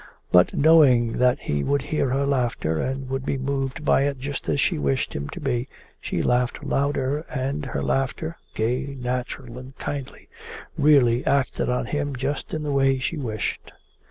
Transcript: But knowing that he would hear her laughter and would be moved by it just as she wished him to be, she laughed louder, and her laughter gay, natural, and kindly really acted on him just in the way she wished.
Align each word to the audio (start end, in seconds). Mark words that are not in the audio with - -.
But 0.31 0.55
knowing 0.55 1.19
that 1.19 1.37
he 1.41 1.63
would 1.63 1.83
hear 1.83 2.09
her 2.09 2.25
laughter 2.25 2.79
and 2.81 3.07
would 3.07 3.23
be 3.23 3.37
moved 3.37 3.85
by 3.85 4.05
it 4.05 4.17
just 4.17 4.49
as 4.49 4.59
she 4.59 4.79
wished 4.79 5.15
him 5.15 5.29
to 5.29 5.39
be, 5.39 5.67
she 5.99 6.23
laughed 6.23 6.63
louder, 6.63 7.23
and 7.29 7.67
her 7.67 7.83
laughter 7.83 8.35
gay, 8.55 8.95
natural, 8.99 9.59
and 9.59 9.77
kindly 9.77 10.27
really 10.75 11.23
acted 11.27 11.69
on 11.69 11.85
him 11.85 12.15
just 12.15 12.51
in 12.51 12.63
the 12.63 12.71
way 12.71 12.97
she 12.97 13.15
wished. 13.15 13.73